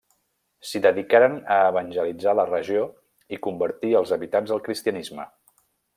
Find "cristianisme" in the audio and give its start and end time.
4.69-5.29